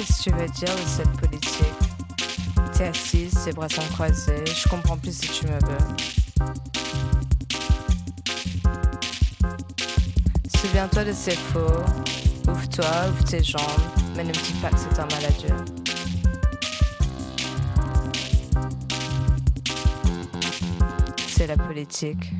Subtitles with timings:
[0.00, 1.74] Qu'est-ce que tu veux dire de cette politique?
[2.72, 5.78] T'es assise, tes bras sont croisés, je comprends plus si tu me veux.
[10.56, 11.82] Souviens-toi de ces faux.
[12.48, 13.62] Ouvre-toi, ouvre tes jambes,
[14.16, 15.54] mais ne me dis pas que c'est un maladieu.
[21.28, 22.32] C'est la politique.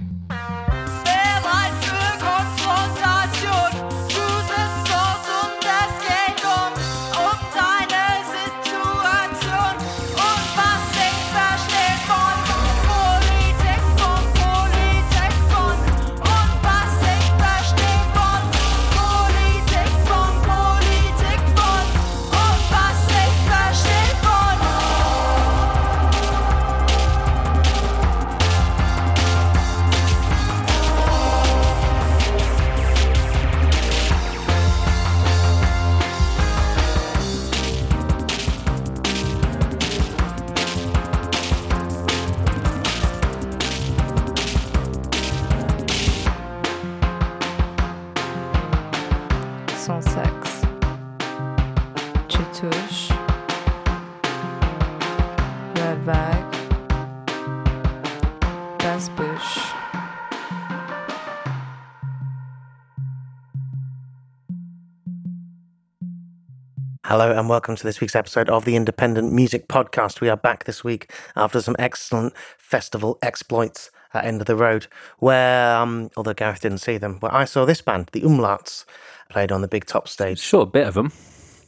[67.40, 70.20] And welcome to this week's episode of the Independent Music Podcast.
[70.20, 74.88] We are back this week after some excellent festival exploits at End of the Road,
[75.20, 78.84] where, um, although Gareth didn't see them, where I saw this band, the Umlauts,
[79.30, 80.38] played on the big top stage.
[80.38, 81.12] Saw a bit of them.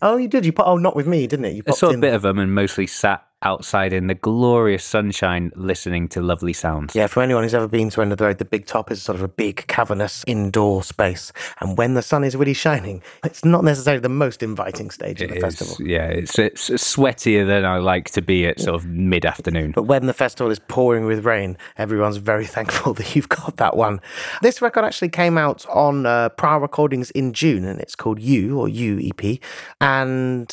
[0.02, 0.44] Oh, you did?
[0.44, 1.54] You put, oh, not with me, didn't it?
[1.54, 2.00] You I saw a in.
[2.00, 6.94] bit of them and mostly sat outside in the glorious sunshine listening to lovely sounds.
[6.94, 9.02] Yeah, for anyone who's ever been to End of the Road, the Big Top is
[9.02, 11.32] sort of a big cavernous indoor space.
[11.60, 15.28] And when the sun is really shining, it's not necessarily the most inviting stage of
[15.28, 15.86] the It is, festival.
[15.86, 19.72] yeah, it's, it's sweatier than I like to be at sort of mid afternoon.
[19.72, 23.76] But when the festival is pouring with rain, everyone's very thankful that you've got that
[23.76, 24.00] one.
[24.42, 28.58] This record actually came out on uh, Prior Recordings in June, and it's called You
[28.58, 29.38] or You EP.
[29.80, 30.52] And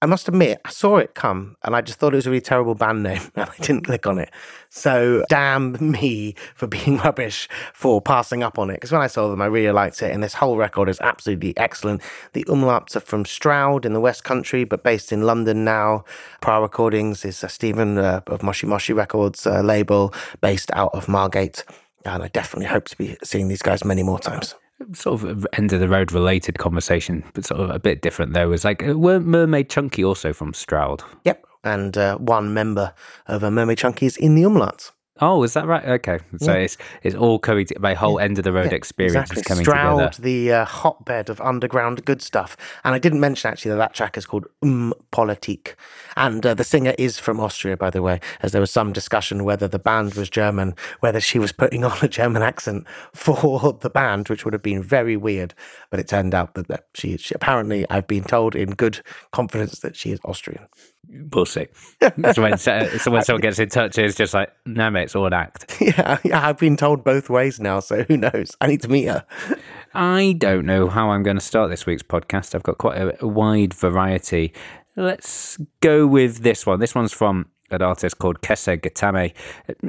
[0.00, 2.40] I must admit, I saw it come, and I just thought it was a really
[2.40, 4.30] terrible band name, and I didn't click on it.
[4.70, 8.74] So damn me for being rubbish for passing up on it.
[8.74, 11.56] Because when I saw them, I really liked it, and this whole record is absolutely
[11.56, 12.02] excellent.
[12.32, 16.04] The Umlauts are from Stroud in the West Country, but based in London now.
[16.40, 21.08] Prior Recordings is uh, Stephen uh, of Moshi Moshi Records uh, label, based out of
[21.08, 21.64] Margate.
[22.04, 24.54] And I definitely hope to be seeing these guys many more times.
[24.92, 28.48] Sort of end of the road related conversation, but sort of a bit different though.
[28.48, 31.02] Was like, uh, were Mermaid Chunky also from Stroud?
[31.24, 31.44] Yep.
[31.64, 32.94] And uh, one member
[33.26, 34.92] of Mermaid Chunky is in the Umlauts.
[35.20, 35.84] Oh, is that right?
[35.84, 37.66] Okay, so it's it's all coming.
[37.66, 39.40] To, my whole end of the road Yeah, experience exactly.
[39.40, 40.22] is coming Stroud, together.
[40.22, 42.56] the uh, hotbed of underground good stuff.
[42.84, 45.74] And I didn't mention actually that that track is called Um Politik.
[46.16, 49.44] And uh, the singer is from Austria, by the way, as there was some discussion
[49.44, 53.90] whether the band was German, whether she was putting on a German accent for the
[53.90, 55.54] band, which would have been very weird.
[55.90, 59.00] But it turned out that, that she, she apparently, I've been told in good
[59.32, 60.66] confidence that she is Austrian.
[61.32, 61.46] We'll
[62.32, 65.26] so when, so when someone gets in touch, it's just like, no, mate, it's all
[65.26, 65.76] an act.
[65.80, 68.56] yeah, I've been told both ways now, so who knows?
[68.60, 69.24] I need to meet her.
[69.94, 72.54] I don't know how I'm going to start this week's podcast.
[72.54, 74.52] I've got quite a, a wide variety.
[74.96, 76.80] Let's go with this one.
[76.80, 79.32] This one's from an artist called Kesa Gatame.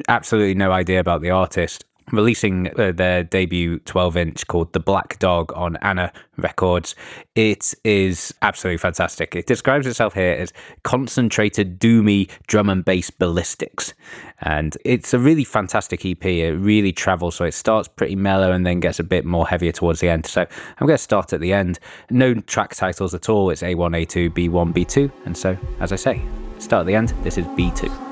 [0.07, 1.85] Absolutely no idea about the artist.
[2.11, 6.95] Releasing uh, their debut 12 inch called The Black Dog on Anna Records.
[7.35, 9.35] It is absolutely fantastic.
[9.35, 10.51] It describes itself here as
[10.83, 13.93] concentrated, doomy drum and bass ballistics.
[14.41, 16.25] And it's a really fantastic EP.
[16.25, 17.35] It really travels.
[17.35, 20.25] So it starts pretty mellow and then gets a bit more heavier towards the end.
[20.25, 21.79] So I'm going to start at the end.
[22.09, 23.49] No track titles at all.
[23.49, 25.11] It's A1, A2, B1, B2.
[25.25, 26.21] And so, as I say,
[26.57, 27.09] start at the end.
[27.23, 28.08] This is B2.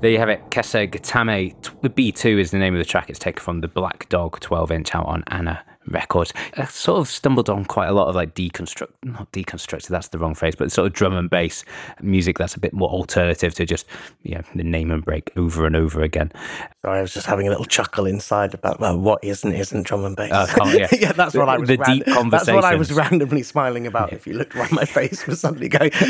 [0.00, 0.50] There you have it.
[0.50, 3.10] Kesa Gatame B2 is the name of the track.
[3.10, 6.32] It's taken from the Black Dog 12 inch out on Anna record.
[6.56, 10.18] I sort of stumbled on quite a lot of like deconstruct, not deconstructed, that's the
[10.18, 11.64] wrong phrase, but sort of drum and bass
[12.00, 13.86] music that's a bit more alternative to just,
[14.22, 16.32] you know, the name and break over and over again.
[16.82, 19.86] Sorry, I was just having a little chuckle inside about well, what is and isn't
[19.86, 20.30] drum and bass.
[20.32, 20.88] Oh, oh, yeah.
[20.92, 21.68] yeah, that's what I was.
[21.68, 24.12] The deep That's what I was randomly smiling about.
[24.12, 25.92] If you looked around my face, was suddenly going.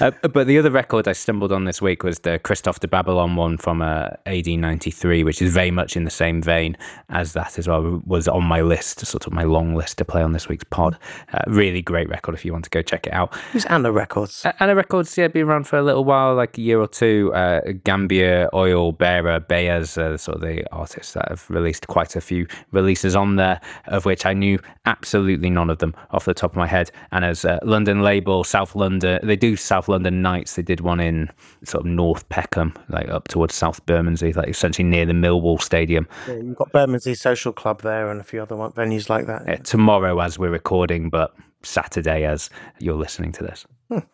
[0.00, 3.36] Uh, but the other record I stumbled on this week was the Christoph de Babalon
[3.36, 6.76] one from uh, AD 93, which is very much in the same vein
[7.10, 8.02] as that as well.
[8.06, 10.98] Was on my list, sort of my long list to play on this week's pod.
[11.32, 13.34] Uh, really great record if you want to go check it out.
[13.52, 14.44] Who's Anna Records?
[14.44, 17.32] Uh, Anna Records, yeah, been around for a little while, like a year or two.
[17.34, 22.20] Uh, Gambia, Oil, Bearer, Bayers, uh, sort of the artists that have released quite a
[22.20, 26.52] few releases on there, of which I knew absolutely none of them off the top
[26.52, 26.90] of my head.
[27.12, 30.54] And as a London label, South London, they do South London nights.
[30.54, 31.30] They did one in
[31.64, 36.08] sort of North Peckham, like up towards South Bermondsey, like essentially near the Millwall Stadium.
[36.28, 39.48] Yeah, you've got Bermondsey Social Club there and a few other venues like that.
[39.48, 43.66] Uh, tomorrow, as we're recording, but Saturday, as you're listening to this.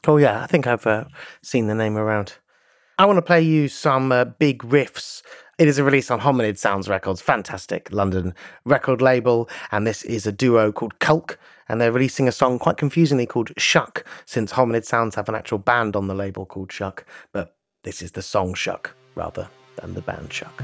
[0.06, 1.04] Oh yeah, I think I've uh,
[1.42, 2.34] seen the name around.
[2.98, 5.22] I want to play you some uh, big riffs.
[5.58, 10.26] It is a release on Hominid Sounds Records, fantastic London record label, and this is
[10.26, 11.38] a duo called Culk,
[11.68, 15.58] and they're releasing a song quite confusingly called Shuck, since Hominid Sounds have an actual
[15.58, 20.02] band on the label called Shuck, but this is the song Shuck rather than the
[20.02, 20.62] band Shuck.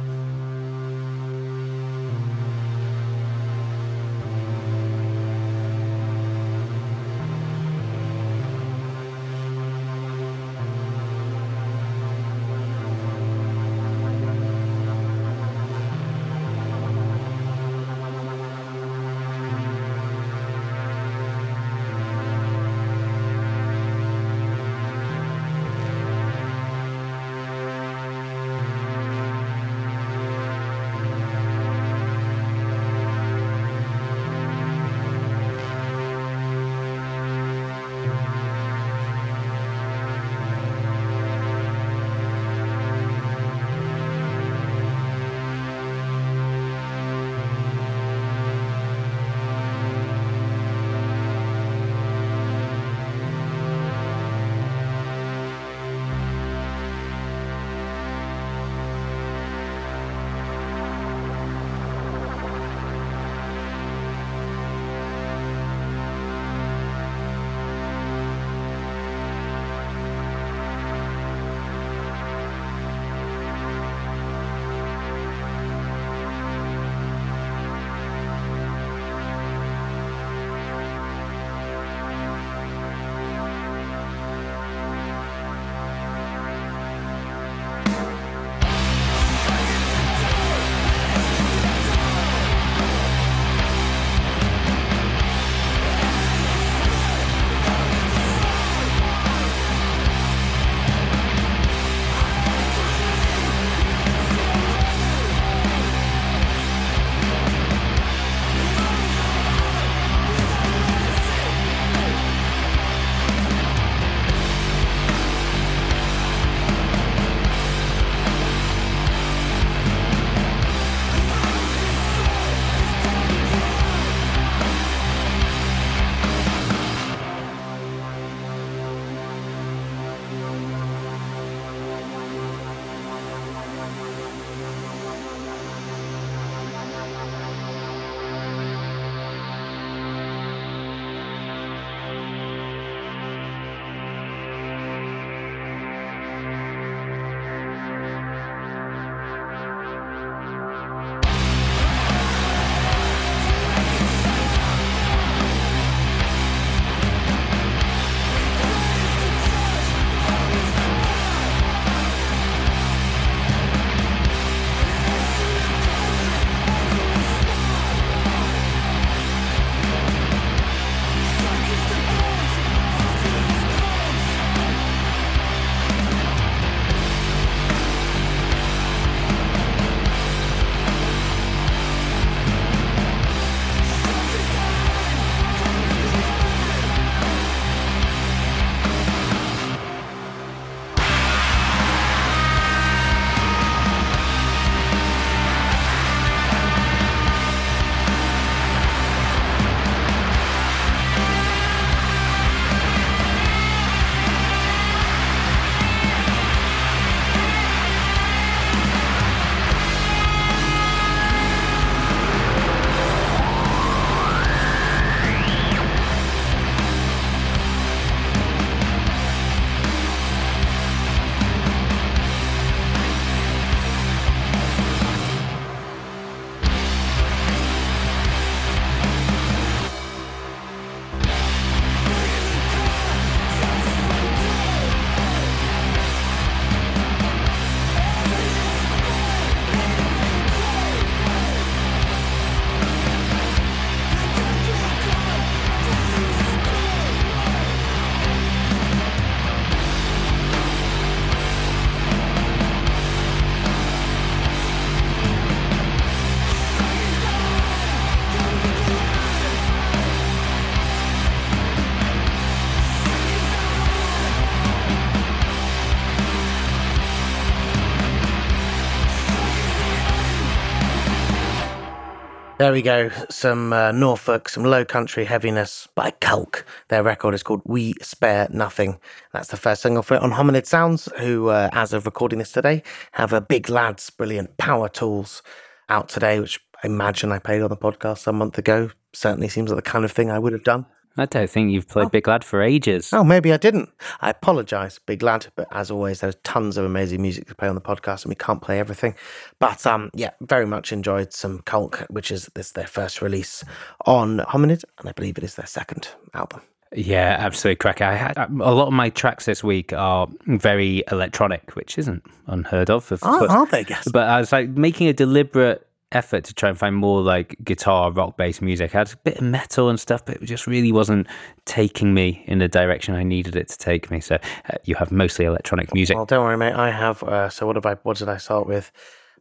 [272.66, 273.10] There we go.
[273.30, 276.66] Some uh, Norfolk, some low country heaviness by Culk.
[276.88, 278.98] Their record is called We Spare Nothing.
[279.32, 282.50] That's the first single for it on Hominid Sounds, who, uh, as of recording this
[282.50, 282.82] today,
[283.12, 285.44] have a Big Lads brilliant power tools
[285.88, 288.90] out today, which I imagine I played on the podcast some month ago.
[289.12, 290.86] Certainly seems like the kind of thing I would have done.
[291.18, 293.10] I don't think you've played Big Lad for ages.
[293.12, 293.88] Oh, maybe I didn't.
[294.20, 295.46] I apologise, big lad.
[295.56, 298.34] But as always, there's tons of amazing music to play on the podcast, and we
[298.34, 299.14] can't play everything.
[299.58, 303.64] But um, yeah, very much enjoyed some Culk, which is this their first release
[304.04, 306.60] on Hominid, and I believe it is their second album.
[306.94, 308.00] Yeah, absolutely crack.
[308.00, 312.90] I had a lot of my tracks this week are very electronic, which isn't unheard
[312.90, 313.10] of.
[313.10, 313.50] of Are, course.
[313.50, 313.84] are they?
[313.84, 314.08] Guess.
[314.12, 318.10] But I was like making a deliberate effort to try and find more like guitar,
[318.12, 318.94] rock based music.
[318.94, 321.26] I had a bit of metal and stuff, but it just really wasn't
[321.64, 324.20] taking me in the direction I needed it to take me.
[324.20, 326.16] So uh, you have mostly electronic music.
[326.16, 326.74] Well, don't worry, mate.
[326.74, 327.22] I have.
[327.22, 327.94] Uh, so what have I?
[328.02, 328.92] What did I start with?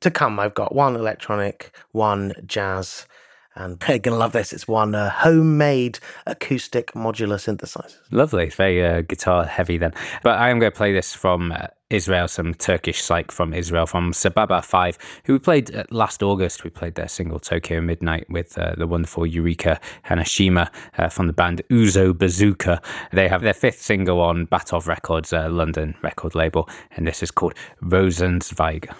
[0.01, 3.07] To come, I've got one electronic, one jazz,
[3.55, 4.51] and you're gonna love this.
[4.51, 7.97] It's one uh, homemade acoustic modular synthesizer.
[8.11, 8.47] Lovely.
[8.47, 9.93] It's very uh, guitar heavy then.
[10.23, 13.85] But I am going to play this from uh, Israel, some Turkish psych from Israel,
[13.85, 16.63] from Sababa 5, who we played uh, last August.
[16.63, 21.33] We played their single Tokyo Midnight with uh, the wonderful Eureka Hanashima uh, from the
[21.33, 22.81] band Ouzo Bazooka.
[23.13, 27.29] They have their fifth single on Batov Records, uh, London record label, and this is
[27.29, 28.91] called Rosenzweig.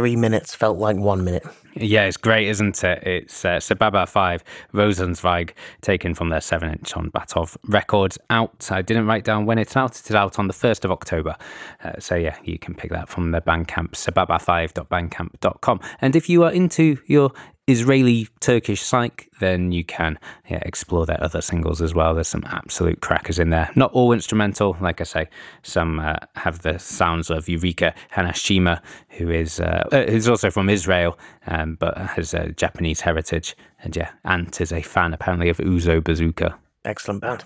[0.00, 1.44] Three minutes felt like one minute.
[1.74, 3.02] Yeah, it's great, isn't it?
[3.06, 5.50] It's uh, Sababa 5, Rosenzweig,
[5.82, 8.16] taken from their 7 inch on Batov Records.
[8.30, 8.70] Out.
[8.70, 9.90] I didn't write down when it's out.
[9.90, 11.36] It's out on the 1st of October.
[11.84, 15.80] Uh, so, yeah, you can pick that from their Bandcamp, sababa5.bandcamp.com.
[16.00, 17.30] And if you are into your
[17.70, 22.14] Israeli Turkish psych, then you can yeah, explore their other singles as well.
[22.14, 23.70] There's some absolute crackers in there.
[23.76, 25.28] Not all instrumental, like I say.
[25.62, 30.68] Some uh, have the sounds of Eureka Hanashima, who is uh, uh, who's also from
[30.68, 33.56] Israel, um, but has a Japanese heritage.
[33.82, 36.58] And yeah, Ant is a fan apparently of Ouzo Bazooka.
[36.84, 37.44] Excellent band.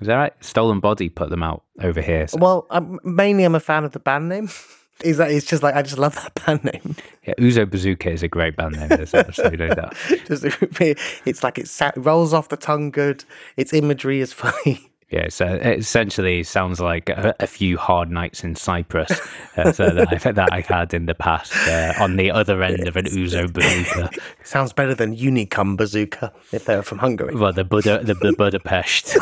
[0.00, 0.44] Is that right?
[0.44, 2.26] Stolen Body put them out over here.
[2.28, 4.48] so- Well, I'm, mainly I'm a fan of the band name.
[5.04, 5.36] Exactly.
[5.36, 6.96] It's just like I just love that band name.
[7.26, 8.88] Yeah, Ouzo Bazooka is a great band name.
[8.88, 9.94] There's absolutely no doubt.
[10.26, 13.24] just it's like it sa- rolls off the tongue good.
[13.56, 14.90] Its imagery is funny.
[15.10, 19.12] Yeah, so it essentially sounds like a, a few hard nights in Cyprus
[19.56, 22.88] uh, so that, I've, that I've had in the past uh, on the other end
[22.88, 24.10] of an Ouzo bazooka.
[24.42, 27.36] Sounds better than Unicum Bazooka if they're from Hungary.
[27.36, 29.14] Well, the Buda, the, the Budapest,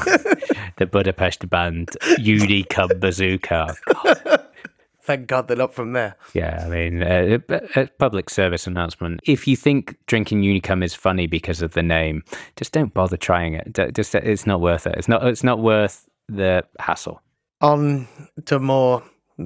[0.76, 3.76] the Budapest band Unicum Bazooka.
[5.04, 6.16] Thank God they're not from there.
[6.32, 9.20] Yeah, I mean, uh, a, a public service announcement.
[9.24, 12.22] If you think drinking Unicum is funny because of the name,
[12.56, 13.78] just don't bother trying it.
[13.94, 14.94] Just it's not worth it.
[14.96, 15.26] It's not.
[15.26, 17.20] It's not worth the hassle.
[17.60, 18.08] On
[18.46, 19.02] to more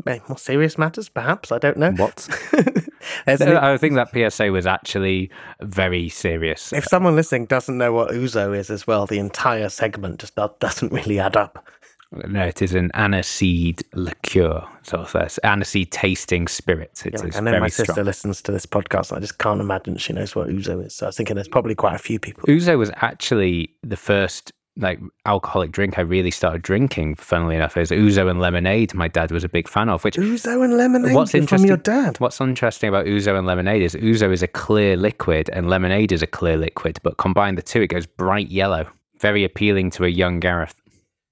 [0.07, 1.51] eh, more serious matters, perhaps.
[1.51, 1.90] I don't know.
[1.90, 2.29] What?
[3.27, 6.73] An- I think that PSA was actually very serious.
[6.73, 10.92] if someone listening doesn't know what Ouzo is as well, the entire segment just doesn't
[10.92, 11.66] really add up.
[12.11, 14.66] No, it is an aniseed liqueur.
[14.83, 17.03] So that's aniseed tasting spirit.
[17.05, 18.07] It is Like, I know my sister strong.
[18.07, 20.94] listens to this podcast, and I just can't imagine she knows what ouzo is.
[20.94, 22.44] So I was thinking there's probably quite a few people.
[22.44, 27.16] Ouzo was actually the first like alcoholic drink I really started drinking.
[27.16, 28.94] Funnily enough, is ouzo and lemonade.
[28.94, 30.03] My dad was a big fan of.
[30.05, 32.18] Which Ouzo and lemonade What's interesting from your dad.
[32.21, 36.23] What's interesting about ouzo and lemonade is ouzo is a clear liquid and lemonade is
[36.23, 38.87] a clear liquid, but combine the two, it goes bright yellow.
[39.18, 40.75] Very appealing to a young Gareth.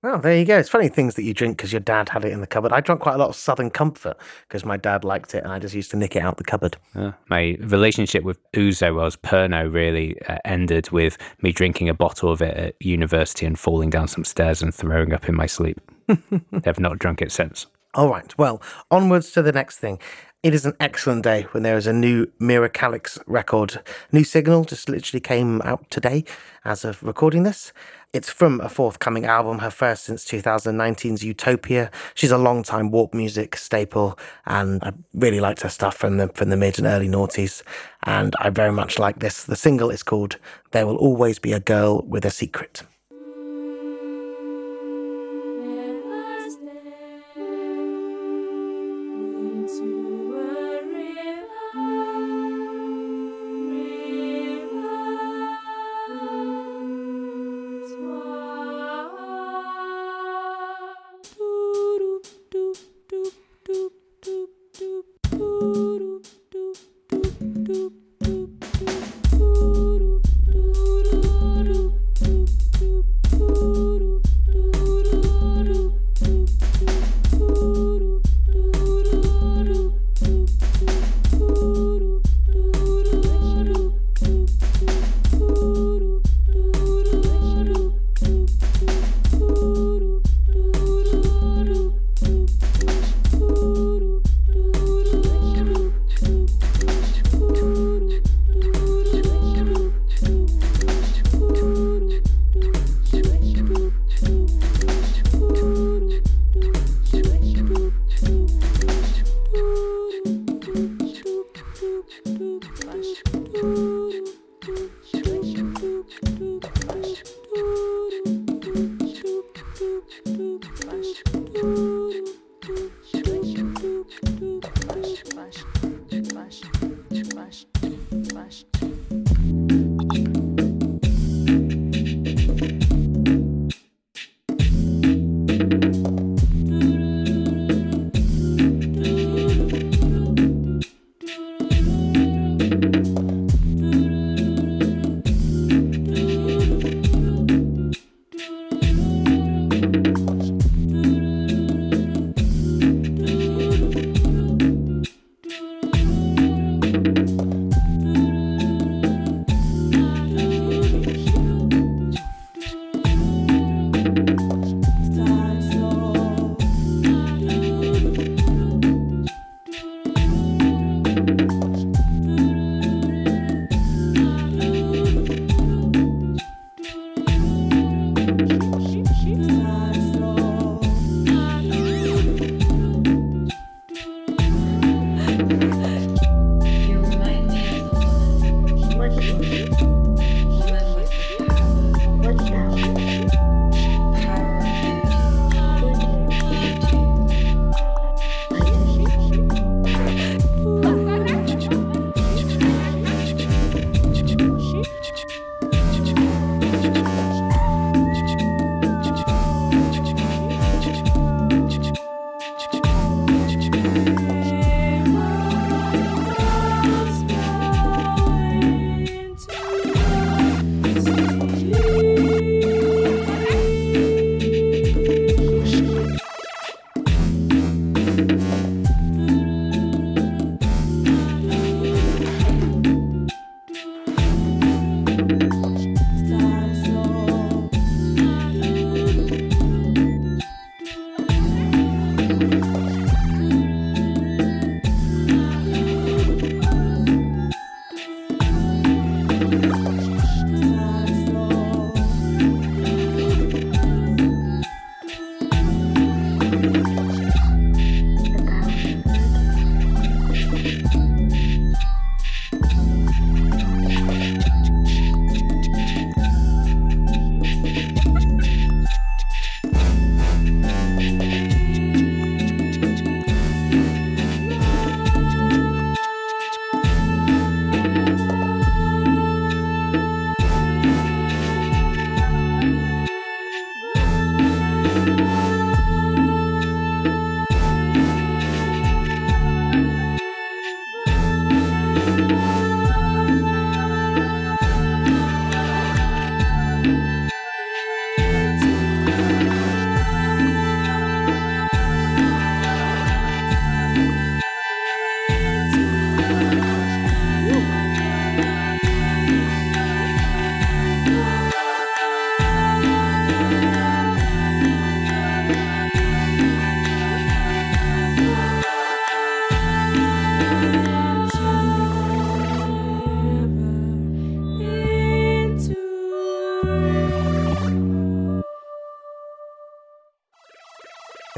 [0.09, 0.57] Oh, there you go.
[0.57, 2.73] It's funny things that you drink because your dad had it in the cupboard.
[2.73, 4.16] I drank quite a lot of Southern Comfort
[4.47, 6.77] because my dad liked it, and I just used to nick it out the cupboard.
[6.95, 12.31] Uh, my relationship with Ouzo was Pernod, really uh, ended with me drinking a bottle
[12.31, 15.81] of it at university and falling down some stairs and throwing up in my sleep.
[16.64, 17.66] I've not drunk it since.
[17.95, 18.37] All right.
[18.38, 19.99] Well, onwards to the next thing.
[20.42, 23.83] It is an excellent day when there is a new Mira Calix record.
[24.12, 26.25] New Signal just literally came out today
[26.64, 27.72] as of recording this.
[28.12, 31.90] It's from a forthcoming album, her first since 2019's Utopia.
[32.14, 36.51] She's a long-time warp music staple, and I really liked her stuff from the from
[36.51, 37.62] the mid and early noughties.
[38.05, 39.42] And I very much like this.
[39.42, 40.38] The single is called
[40.70, 42.85] "There Will Always Be a Girl with a Secret."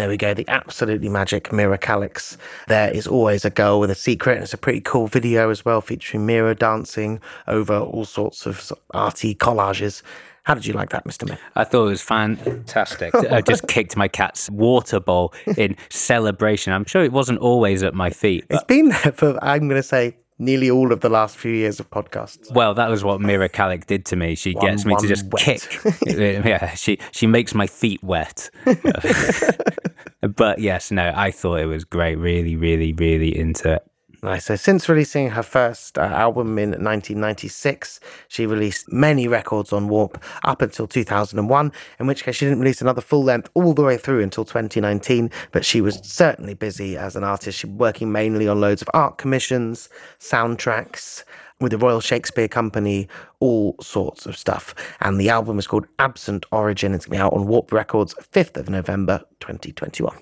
[0.08, 2.38] There we go, the absolutely magic Mira Calix.
[2.66, 5.66] There is always a girl with a secret, and it's a pretty cool video as
[5.66, 10.00] well, featuring Mira dancing over all sorts of arty collages.
[10.44, 11.28] How did you like that, Mr.
[11.28, 11.38] Myth?
[11.56, 13.14] I thought it was fantastic.
[13.14, 16.72] I just kicked my cat's water bowl in celebration.
[16.72, 18.46] I'm sure it wasn't always at my feet.
[18.48, 21.80] It's been there for, I'm going to say, nearly all of the last few years
[21.80, 22.52] of podcasts.
[22.52, 24.34] Well, that was what Mira Calix did to me.
[24.36, 25.42] She One- gets me to just wet.
[25.42, 25.80] kick.
[26.06, 28.48] yeah, she she makes my feet wet.
[30.20, 32.16] but yes, no, I thought it was great.
[32.16, 33.82] Really, really, really into it.
[34.20, 34.46] Nice.
[34.46, 40.20] So, since releasing her first uh, album in 1996, she released many records on Warp
[40.42, 43.96] up until 2001, in which case she didn't release another full length all the way
[43.96, 45.30] through until 2019.
[45.52, 47.60] But she was certainly busy as an artist.
[47.60, 51.22] She was working mainly on loads of art commissions, soundtracks
[51.60, 53.08] with the Royal Shakespeare Company,
[53.40, 54.74] all sorts of stuff.
[55.00, 56.94] And the album is called Absent Origin.
[56.94, 60.16] It's going to be out on Warp Records 5th of November 2021.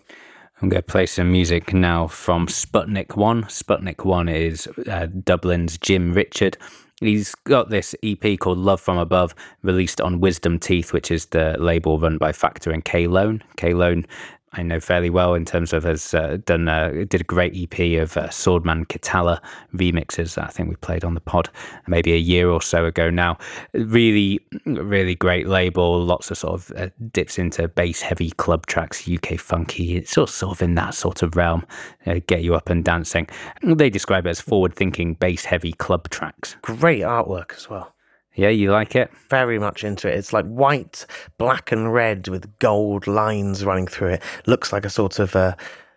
[0.62, 3.44] I'm going to play some music now from Sputnik One.
[3.44, 6.57] Sputnik One is uh, Dublin's Jim Richard.
[7.01, 11.57] He's got this EP called Love from Above, released on Wisdom Teeth, which is the
[11.59, 13.42] label run by Facta and K Lone.
[13.59, 14.07] K Lone,
[14.53, 18.01] I know fairly well in terms of has uh, done uh, did a great EP
[18.01, 19.41] of uh, Swordman Kitala
[19.75, 21.51] remixes I think we played on the pod
[21.87, 23.39] maybe a year or so ago now.
[23.75, 26.03] Really, really great label.
[26.03, 29.97] Lots of sort of uh, dips into bass heavy club tracks, UK funky.
[29.97, 31.67] It's of, sort of in that sort of realm.
[32.07, 33.29] Uh, get you up and dancing.
[33.63, 36.57] They describe it as forward thinking bass heavy club tracks.
[36.63, 37.96] Great artwork as well.
[38.37, 39.11] Yeah, you like it?
[39.29, 40.14] very much into it.
[40.14, 41.07] It's like white,
[41.38, 44.22] black, and red with gold lines running through it.
[44.46, 45.55] Looks like a sort of uh,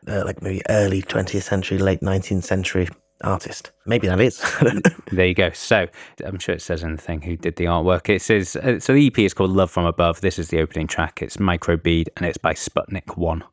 [0.07, 2.87] uh, like maybe early 20th century, late 19th century
[3.23, 3.71] artist.
[3.85, 4.41] Maybe that is.
[4.59, 4.95] I don't know.
[5.11, 5.51] There you go.
[5.51, 5.87] So
[6.25, 8.09] I'm sure it says in the thing who did the artwork.
[8.09, 8.93] It says uh, so.
[8.93, 10.21] The EP is called Love from Above.
[10.21, 11.21] This is the opening track.
[11.21, 13.43] It's Microbead and it's by Sputnik One.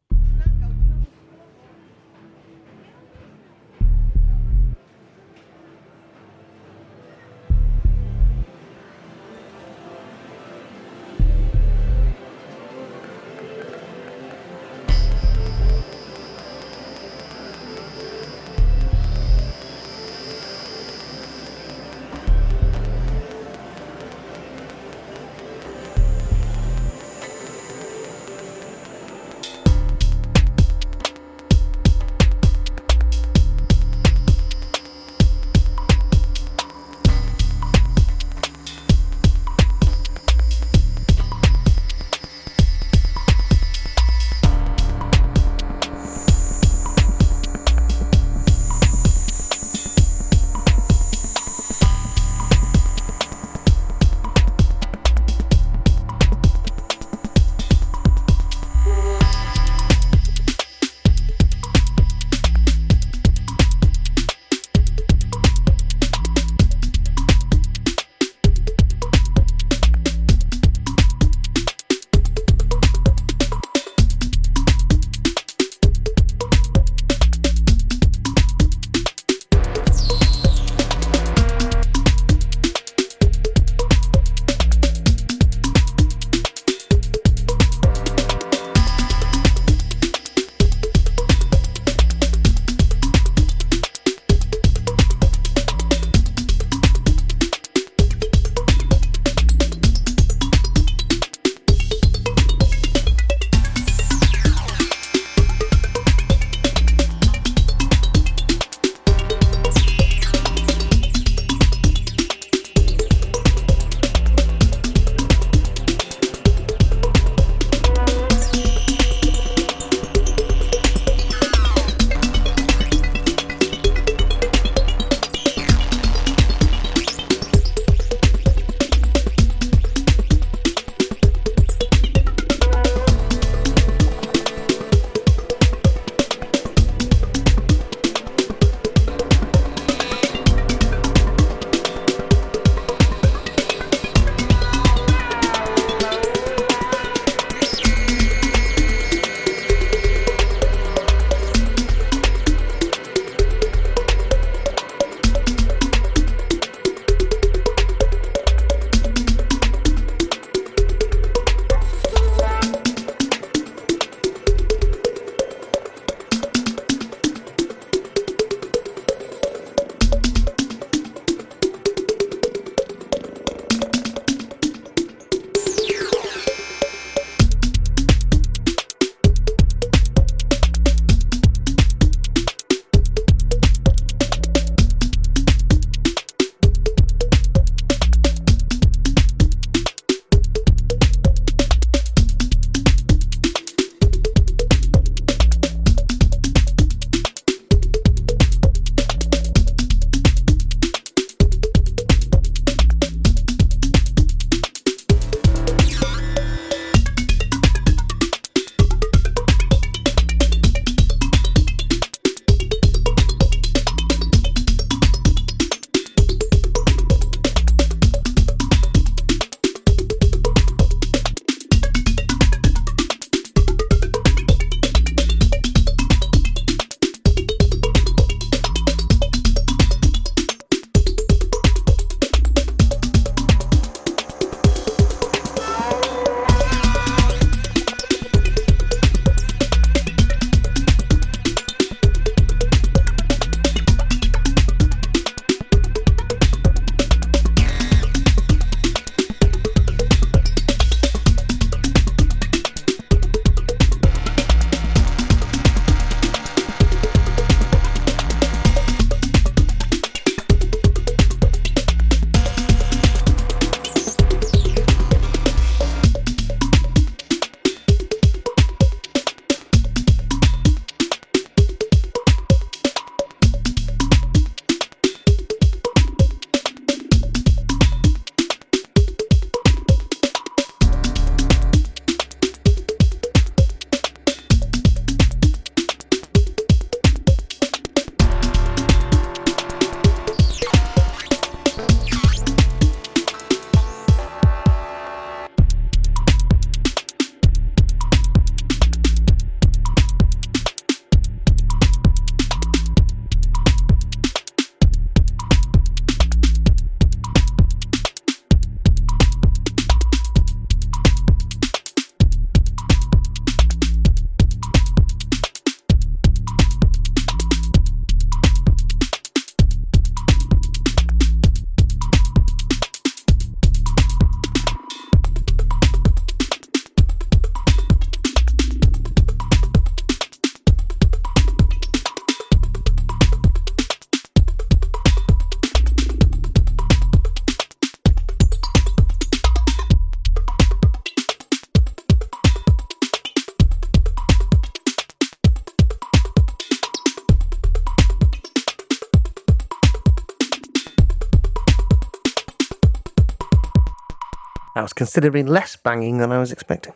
[354.97, 356.95] Considerably less banging than I was expecting.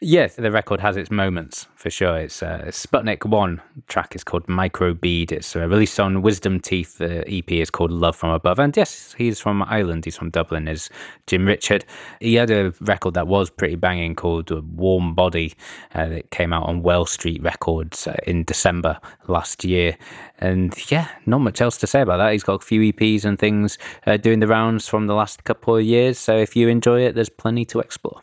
[0.00, 2.16] Yes, the record has its moments for sure.
[2.16, 5.32] It's uh, Sputnik One track is called Microbead.
[5.32, 6.98] It's uh, released on Wisdom Teeth.
[6.98, 8.60] The EP is called Love from Above.
[8.60, 10.04] And yes, he's from Ireland.
[10.04, 10.68] He's from Dublin.
[10.68, 10.88] Is
[11.26, 11.84] Jim Richard?
[12.20, 15.54] He had a record that was pretty banging called uh, Warm Body.
[15.92, 19.98] Uh, that came out on Well Street Records uh, in December last year.
[20.38, 22.30] And yeah, not much else to say about that.
[22.30, 23.76] He's got a few EPs and things
[24.06, 26.16] uh, doing the rounds from the last couple of years.
[26.16, 28.22] So if you enjoy it, there's plenty to explore.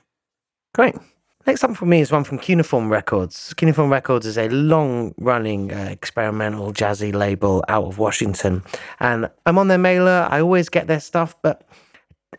[0.73, 0.95] Great.
[1.49, 3.55] Next up for me is one from Cuneiform Records.
[3.55, 8.61] Cuneiform Records is a long running uh, experimental jazzy label out of Washington.
[8.99, 10.27] And I'm on their mailer.
[10.29, 11.67] I always get their stuff, but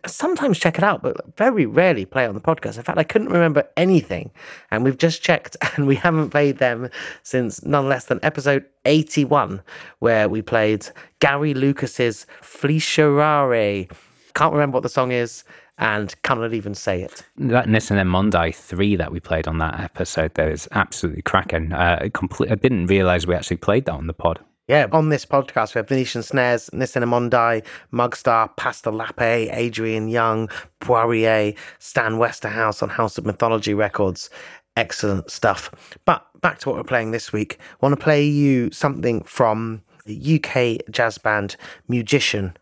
[0.06, 2.76] sometimes check it out, but very rarely play it on the podcast.
[2.76, 4.30] In fact, I couldn't remember anything.
[4.70, 6.88] And we've just checked and we haven't played them
[7.24, 9.60] since none less than episode 81,
[9.98, 10.86] where we played
[11.18, 13.90] Gary Lucas's Fleischerei.
[14.34, 15.42] Can't remember what the song is
[15.80, 17.24] and cannot even say it.
[17.38, 21.72] That Nisennenmondai 3 that we played on that episode there is absolutely cracking.
[21.72, 24.38] Uh, complete, I didn't realize we actually played that on the pod.
[24.68, 31.54] Yeah, on this podcast, we have Venetian Snares, Nisennenmondai, Mugstar, Pastor Lappe, Adrian Young, Poirier,
[31.80, 34.30] Stan Westerhouse on House of Mythology Records.
[34.76, 35.72] Excellent stuff.
[36.04, 37.58] But back to what we're playing this week.
[37.58, 41.56] I want to play you something from UK jazz band
[41.90, 42.54] Mujician.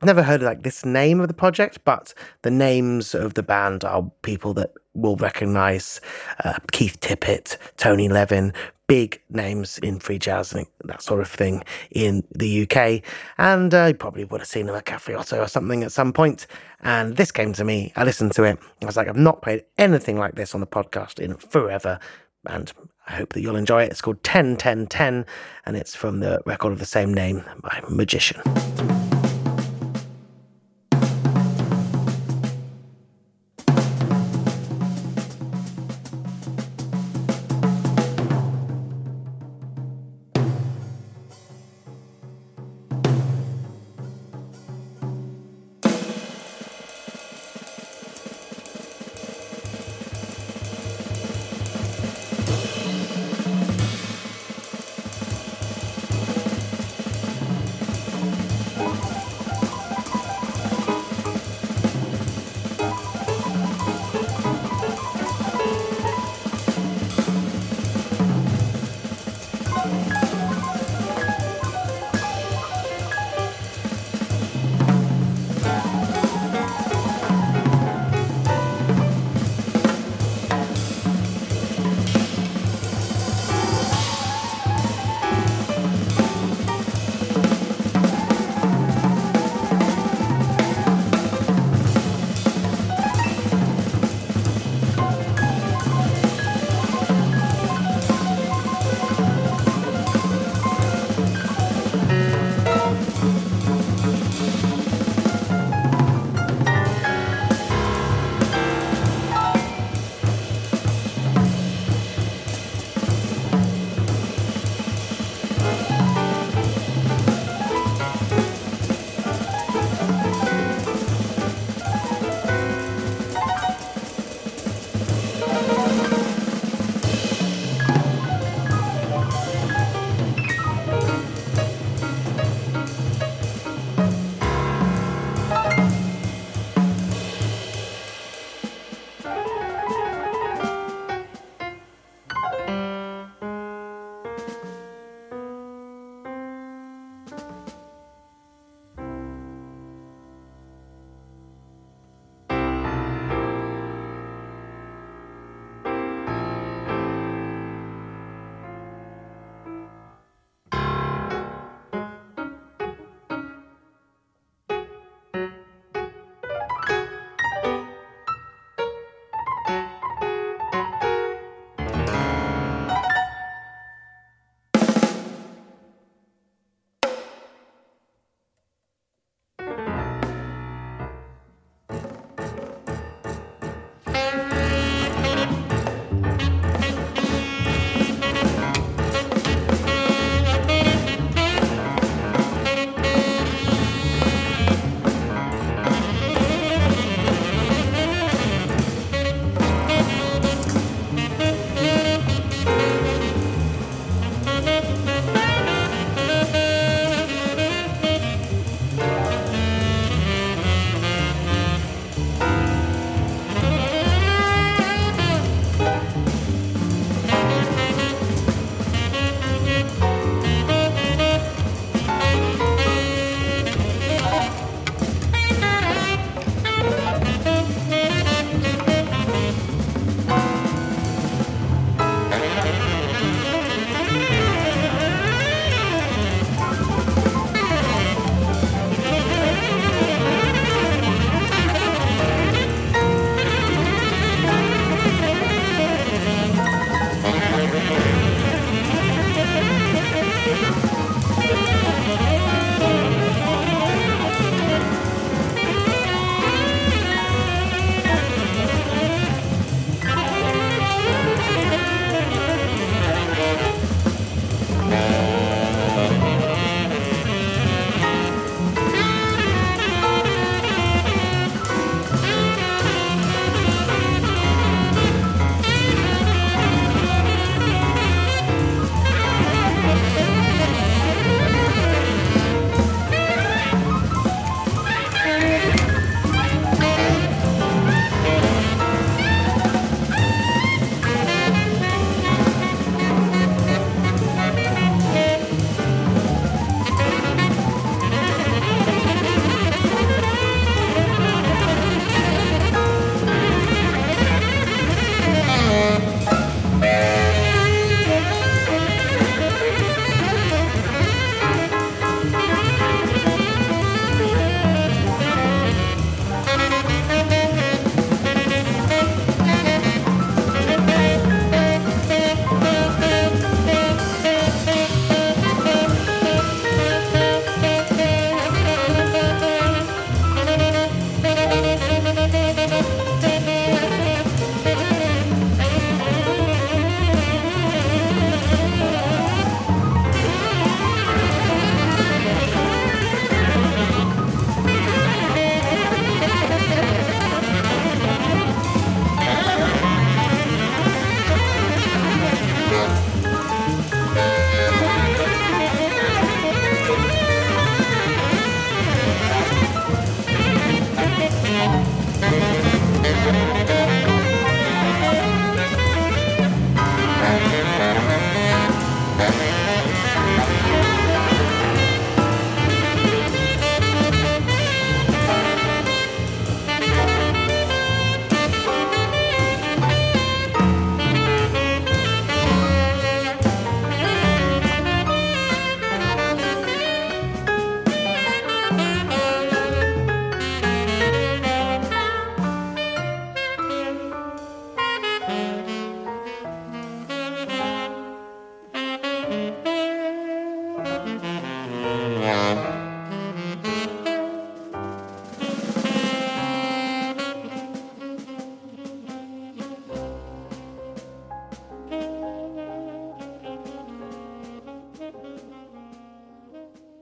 [0.00, 3.84] I've never heard like this name of the project, but the names of the band
[3.84, 6.00] are people that will recognize
[6.42, 8.54] uh, Keith Tippett, Tony Levin,
[8.86, 13.02] big names in free jazz and that sort of thing in the UK.
[13.36, 16.14] And uh, you probably would have seen them at Cafe Oto or something at some
[16.14, 16.46] point.
[16.80, 17.92] And this came to me.
[17.94, 18.58] I listened to it.
[18.82, 22.00] I was like, I've not played anything like this on the podcast in forever.
[22.46, 22.72] And
[23.06, 23.90] I hope that you'll enjoy it.
[23.90, 25.26] It's called 10 10 10,
[25.66, 28.99] and it's from the record of the same name by Mujician.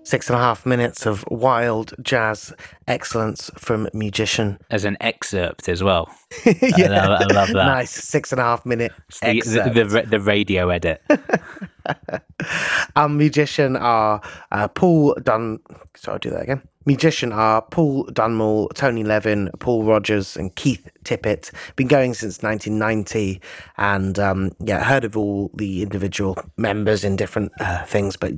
[0.08, 2.54] Six and a half minutes of wild jazz
[2.86, 4.58] excellence from Mujician.
[4.70, 6.08] As an excerpt as well.
[6.46, 7.66] yeah, I love- I love that.
[7.66, 8.90] Nice six and a half minute
[9.20, 9.74] The, excerpt.
[9.74, 11.02] the, the, the radio edit.
[12.96, 15.58] Our Mujician are uh, Paul Dun.
[15.94, 16.62] Sorry, I'll do that again.
[16.86, 21.50] Mujician are Paul Dunmore, Tony Levin, Paul Rogers, and Keith Tippett.
[21.76, 23.42] Been going since 1990,
[23.76, 28.32] and um, yeah, heard of all the individual members in different uh, things, but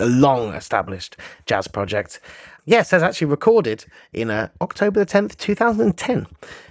[0.00, 2.20] a long established jazz project.
[2.64, 6.26] Yes, has actually recorded in uh, October the 10th, 2010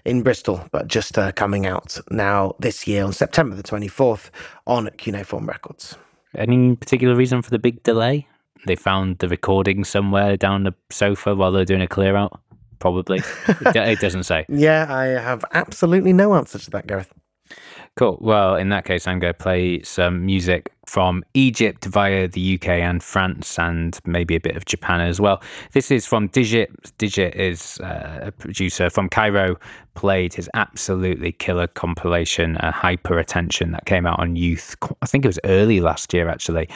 [0.05, 4.29] in Bristol, but just uh, coming out now this year on September the 24th
[4.67, 5.97] on Cuneiform Records.
[6.35, 8.27] Any particular reason for the big delay?
[8.67, 12.39] They found the recording somewhere down the sofa while they're doing a clear out?
[12.79, 13.19] Probably.
[13.47, 14.45] it, it doesn't say.
[14.49, 17.11] Yeah, I have absolutely no answer to that, Gareth.
[17.97, 18.19] Cool.
[18.21, 22.67] Well, in that case, I'm going to play some music from Egypt via the UK
[22.67, 25.41] and France and maybe a bit of Japan as well.
[25.71, 26.69] This is from Digit.
[26.99, 29.57] Digit is uh, a producer from Cairo,
[29.95, 34.75] played his absolutely killer compilation, uh, Hyper Attention, that came out on Youth.
[35.01, 36.69] I think it was early last year, actually.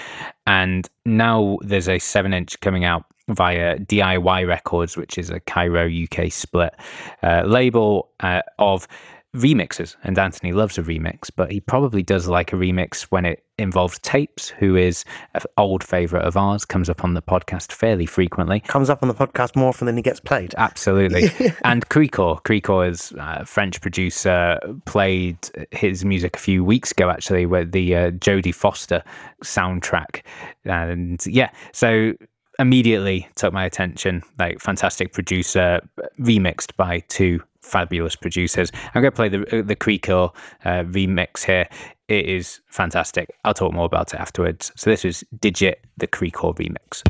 [0.47, 5.87] And now there's a seven inch coming out via DIY Records, which is a Cairo
[5.87, 6.73] UK split
[7.21, 8.87] uh, label uh, of
[9.35, 13.45] remixes and Anthony loves a remix but he probably does like a remix when it
[13.57, 15.05] involves tapes who is
[15.35, 18.59] an old favorite of ours comes up on the podcast fairly frequently.
[18.61, 20.53] Comes up on the podcast more often than he gets played.
[20.57, 21.29] absolutely.
[21.63, 25.37] And Krikor Krikor is a French producer played
[25.71, 29.03] his music a few weeks ago actually with the uh, Jodie Foster
[29.43, 30.23] soundtrack.
[30.65, 32.13] And yeah so
[32.59, 35.79] immediately took my attention like fantastic producer
[36.19, 38.71] remixed by two fabulous producers.
[38.93, 40.33] I'm going to play the the Krikor
[40.65, 41.67] uh, remix here.
[42.07, 43.29] It is fantastic.
[43.45, 44.71] I'll talk more about it afterwards.
[44.75, 47.03] So this is digit the Krikor remix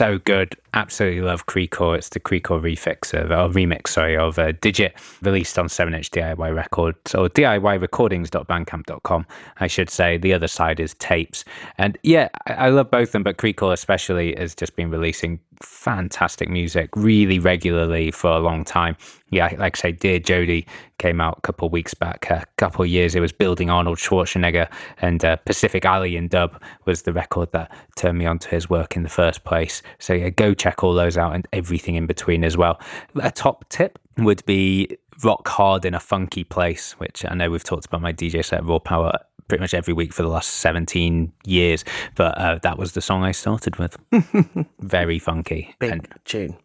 [0.00, 0.56] so good.
[0.80, 1.98] Absolutely love Krikor.
[1.98, 6.54] It's the Krikor refix of, or remix, sorry, of uh, Digit, released on 7-inch DIY
[6.54, 9.26] Records or DIYRecordings.bandcamp.com.
[9.58, 11.44] I should say the other side is tapes,
[11.76, 15.38] and yeah, I, I love both of them, but Krikor especially has just been releasing
[15.62, 18.96] fantastic music really regularly for a long time.
[19.30, 20.66] Yeah, like I say, Dear Jody
[20.98, 23.14] came out a couple weeks back, a couple years.
[23.14, 24.68] It was building Arnold Schwarzenegger,
[24.98, 28.96] and uh, Pacific Alley in dub was the record that turned me onto his work
[28.96, 29.82] in the first place.
[29.98, 32.80] So yeah, go check all those out and everything in between as well.
[33.22, 37.64] A top tip would be rock hard in a funky place, which I know we've
[37.64, 39.12] talked about my DJ set Raw Power
[39.48, 43.24] pretty much every week for the last 17 years, but uh, that was the song
[43.24, 43.96] I started with.
[44.80, 45.74] Very funky.
[45.80, 46.56] Big And tune.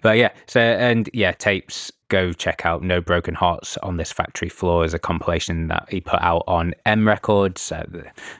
[0.00, 1.90] but yeah, so and yeah, tapes.
[2.10, 6.00] Go check out No Broken Hearts on this factory floor as a compilation that he
[6.00, 7.84] put out on M Records, uh,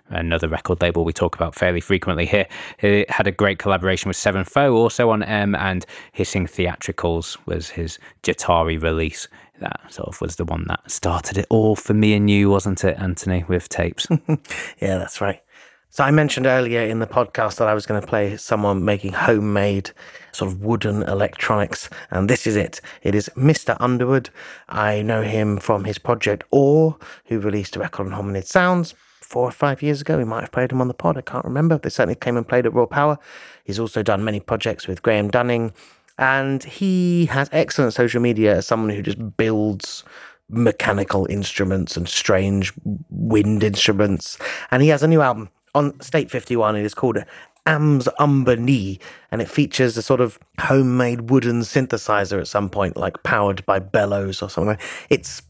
[0.08, 2.48] another record label we talk about fairly frequently here.
[2.80, 7.70] He had a great collaboration with Seven Foe, also on M, and Hissing Theatricals was
[7.70, 9.28] his Jahtari release.
[9.60, 12.82] That sort of was the one that started it all for me and you, wasn't
[12.82, 14.08] it, Anthony, with tapes?
[14.80, 15.42] Yeah, that's right.
[15.92, 19.12] So I mentioned earlier in the podcast that I was going to play someone making
[19.12, 19.90] homemade
[20.30, 22.80] sort of wooden electronics, and this is it.
[23.02, 23.76] It is Mr.
[23.80, 24.30] Underwood.
[24.68, 29.48] I know him from his project Or, who released a record on Hominid Sounds four
[29.48, 30.16] or five years ago.
[30.16, 31.18] We might have played him on the pod.
[31.18, 31.76] I can't remember.
[31.76, 33.18] They certainly came and played at Raw Power.
[33.64, 35.72] He's also done many projects with Graham Dunning,
[36.18, 40.04] and he has excellent social media as someone who just builds
[40.48, 42.72] mechanical instruments and strange
[43.10, 44.38] wind instruments.
[44.70, 46.76] And he has a new album on State 51.
[46.76, 47.18] It is called
[47.66, 48.98] Am's Umber Knee,
[49.30, 53.78] and it features a sort of homemade wooden synthesizer at some point, like powered by
[53.78, 54.78] bellows or something.
[55.08, 55.42] It's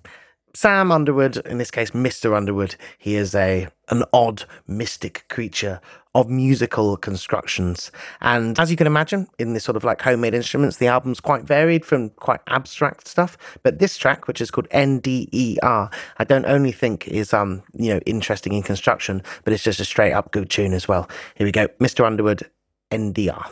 [0.54, 2.36] Sam Underwood, in this case, Mr.
[2.36, 5.80] Underwood, he is a an odd mystic creature
[6.14, 7.92] of musical constructions.
[8.20, 11.44] And as you can imagine, in this sort of like homemade instruments, the album's quite
[11.44, 13.38] varied from quite abstract stuff.
[13.62, 18.00] But this track, which is called NDER, I don't only think is um, you know,
[18.06, 21.08] interesting in construction, but it's just a straight up good tune as well.
[21.36, 21.68] Here we go.
[21.78, 22.04] Mr.
[22.04, 22.48] Underwood,
[22.90, 23.50] NDR.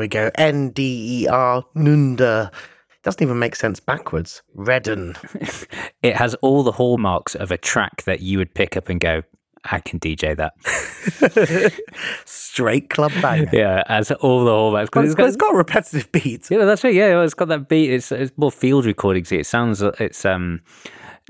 [0.00, 0.30] We go.
[0.34, 2.50] N D E R, Nunder.
[3.02, 4.42] Doesn't even make sense backwards.
[4.54, 5.16] Redden.
[6.02, 9.22] It has all the hallmarks of a track that you would pick up and go,
[9.66, 10.54] I can DJ that.
[12.24, 13.50] Straight club banger.
[13.52, 14.88] yeah, as all the hallmarks.
[14.94, 16.50] it's got, it's got a repetitive beat.
[16.50, 16.94] Yeah, that's right.
[16.94, 17.90] Yeah, it's got that beat.
[17.92, 19.30] It's it's more field recordings.
[19.30, 20.60] It sounds it's um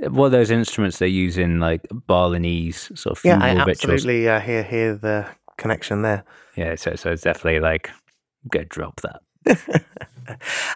[0.03, 3.69] one of those instruments they use in like Balinese sort of Yeah, I rituals.
[3.97, 6.25] absolutely uh, hear hear the connection there.
[6.57, 7.91] Yeah, so so it's definitely like
[8.49, 9.85] go drop that.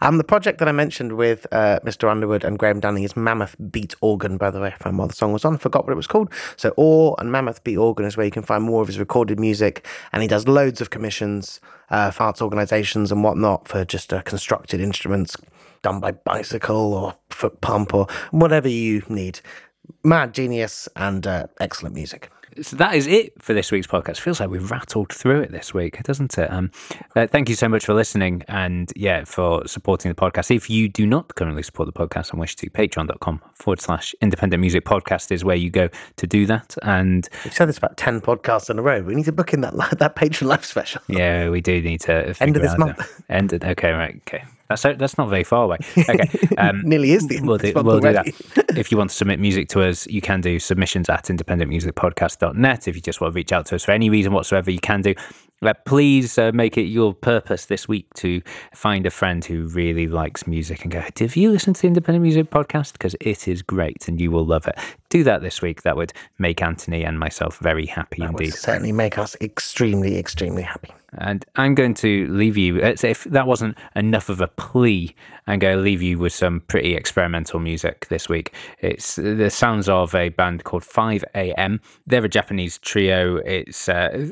[0.00, 2.10] Um, the project that I mentioned with uh, Mr.
[2.10, 4.68] Underwood and Graham Dunning is Mammoth Beat Organ, by the way.
[4.68, 6.30] I found while the song was on, forgot what it was called.
[6.56, 9.38] So, Or and Mammoth Beat Organ is where you can find more of his recorded
[9.38, 9.86] music.
[10.12, 11.60] And he does loads of commissions
[11.90, 15.36] uh, for arts organisations and whatnot for just uh, constructed instruments
[15.82, 19.40] done by Bicycle or Foot Pump or whatever you need.
[20.02, 22.30] Mad genius and uh, excellent music.
[22.62, 24.18] So that is it for this week's podcast.
[24.18, 26.50] Feels like we've rattled through it this week, doesn't it?
[26.50, 26.70] Um,
[27.16, 30.54] uh, thank you so much for listening and yeah, for supporting the podcast.
[30.54, 34.60] If you do not currently support the podcast and wish to, patreon.com forward slash independent
[34.60, 36.76] music podcast is where you go to do that.
[36.82, 39.02] And We've said this about 10 podcasts in a row.
[39.02, 41.02] We need to book in that, that Patreon Live special.
[41.08, 43.22] yeah, we do need to End of this month.
[43.28, 44.44] End of, okay, right, okay.
[44.68, 45.78] That's that's not very far away.
[45.98, 48.26] Okay, um, Nearly is the end we'll do, we'll do that.
[48.76, 52.88] if you want to submit music to us, you can do submissions at independentmusicpodcast.net.
[52.88, 55.02] If you just want to reach out to us for any reason whatsoever, you can
[55.02, 55.14] do.
[55.62, 58.42] Uh, please uh, make it your purpose this week to
[58.74, 62.22] find a friend who really likes music and go, Have you listened to the Independent
[62.22, 62.92] Music Podcast?
[62.92, 64.76] Because it is great and you will love it.
[65.08, 65.82] Do that this week.
[65.82, 68.54] That would make Anthony and myself very happy That would indeed.
[68.54, 70.90] certainly make us extremely, extremely happy.
[71.18, 75.14] And I'm going to leave you, if that wasn't enough of a plea,
[75.46, 78.52] I'm going to leave you with some pretty experimental music this week.
[78.80, 81.78] It's the sounds of a band called 5AM.
[82.06, 83.36] They're a Japanese trio.
[83.36, 84.30] It's, uh,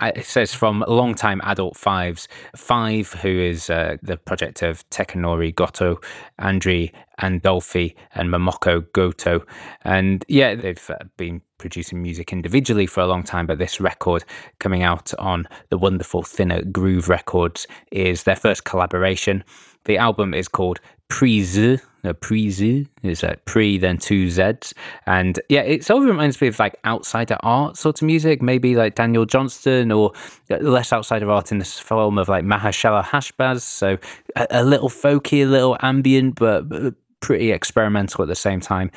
[0.00, 6.00] it says from longtime adult fives, Five, who is uh, the project of Tekanori Goto,
[6.40, 9.44] Andri Andolfi, and Momoko Goto.
[9.82, 14.24] And yeah, they've uh, been producing music individually for a long time, but this record
[14.58, 19.44] coming out on the wonderful Thinner Groove Records is their first collaboration.
[19.84, 20.80] The album is called
[21.10, 21.82] Prise.
[22.02, 24.72] No, Prise is uh, pre, then two Z's.
[25.06, 28.74] And yeah, it sort of reminds me of like outsider art sort of music, maybe
[28.74, 30.12] like Daniel Johnston or
[30.48, 33.60] less outsider art in this form of like Mahashala Hashbaz.
[33.60, 33.98] So
[34.36, 38.90] a, a little folky, a little ambient, but, but pretty experimental at the same time.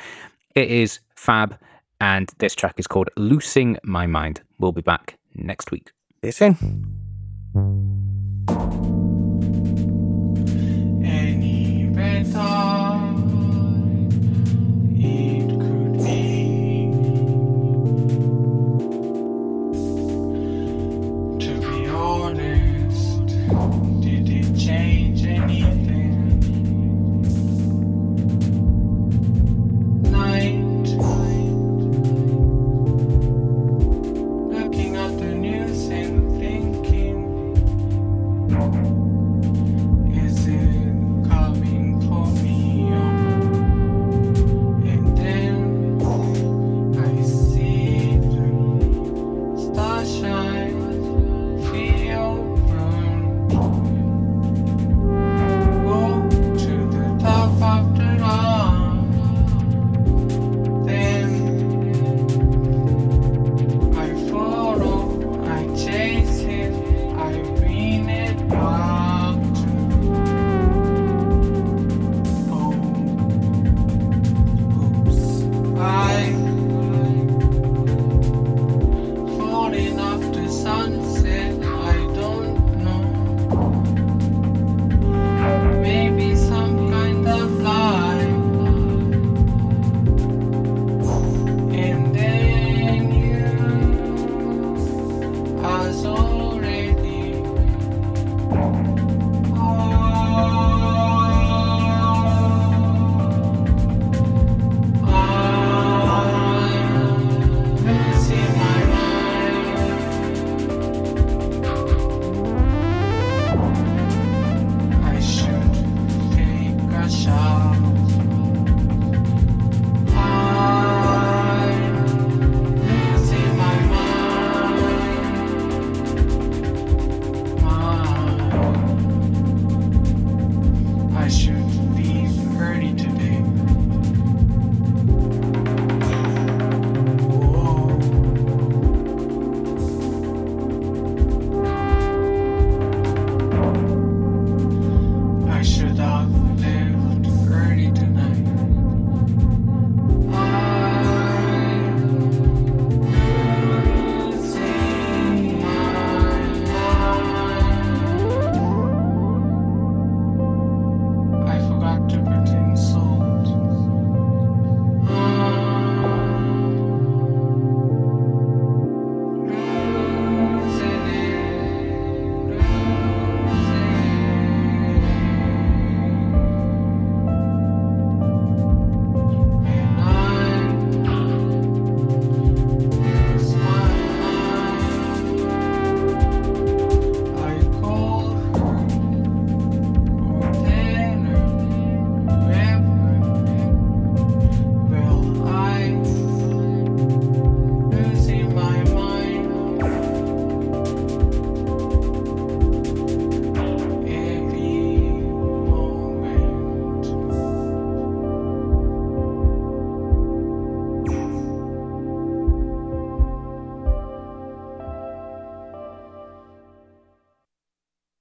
[0.54, 1.58] It is fab.
[2.00, 4.40] And this track is called Loosing My Mind.
[4.58, 5.90] We'll be back next week.
[6.22, 6.56] See you
[8.72, 8.93] soon.
[12.36, 12.73] Oh.